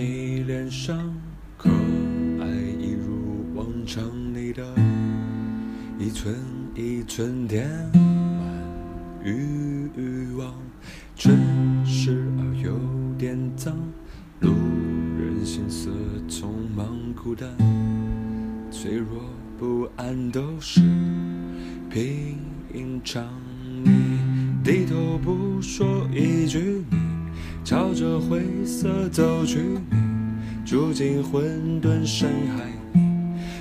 [0.00, 0.96] 你脸上，
[1.56, 2.46] 可爱
[2.78, 4.62] 一如往常你的，
[5.98, 6.36] 一寸
[6.76, 8.64] 一寸填满
[9.24, 9.90] 欲
[10.36, 10.54] 望，
[11.16, 11.36] 真
[11.84, 12.78] 实而有
[13.18, 13.74] 点脏，
[14.38, 14.52] 路
[15.18, 15.90] 人心思
[16.28, 17.48] 匆忙孤单，
[18.70, 19.20] 脆弱
[19.58, 20.80] 不安都是
[21.90, 23.26] 平常。
[23.82, 23.90] 你
[24.62, 25.87] 低头不说，
[27.68, 29.58] 朝着灰色走去，
[29.90, 32.64] 你住进混沌深海，
[32.94, 33.02] 你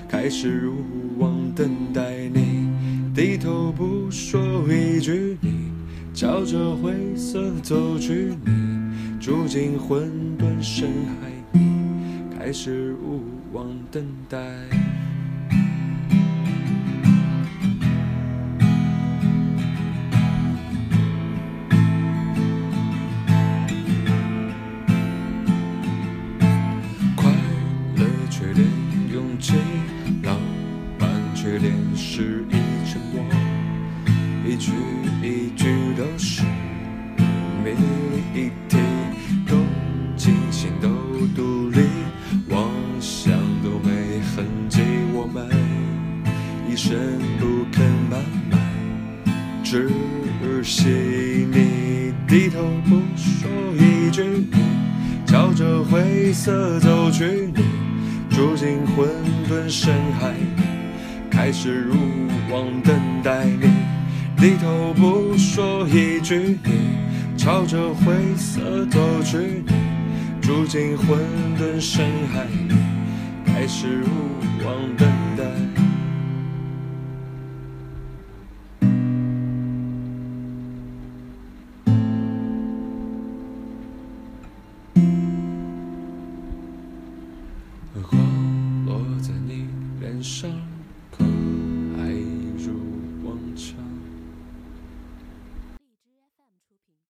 [0.08, 0.76] 开始入
[1.18, 2.70] 网等待你。
[3.14, 4.40] 低头不说
[4.70, 5.74] 一句，你
[6.14, 10.90] 朝着灰色走去，你住进混沌深
[11.22, 14.38] 海，你开始入网等待。
[30.24, 30.38] 浪
[31.00, 33.24] 漫缺点失意沉默，
[34.46, 34.72] 一句
[35.22, 36.44] 一句都是
[37.64, 37.72] 谜
[38.68, 38.78] 题，
[39.48, 39.56] 都
[40.16, 40.88] 清醒都
[41.36, 41.82] 独立，
[42.50, 43.32] 妄想
[43.64, 44.82] 都没痕迹，
[45.14, 45.48] 我们
[46.70, 46.98] 一生
[47.40, 48.60] 不肯慢慢
[49.64, 49.90] 窒
[50.64, 50.90] 息。
[51.52, 54.58] 你低头不说一句，你
[55.26, 57.64] 朝着灰色走去，你
[58.30, 59.08] 住进混
[59.50, 60.34] 沌深海，
[61.30, 61.96] 开始入
[62.52, 63.68] 网等待你。
[64.38, 66.96] 低头不说一句，你
[67.36, 69.74] 朝着灰色走去，你
[70.42, 71.20] 住进混
[71.58, 72.46] 沌深海，
[73.46, 74.06] 开始入
[74.64, 75.08] 网等